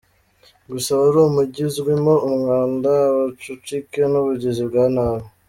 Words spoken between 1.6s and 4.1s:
uzwimo umwanda, ubucucike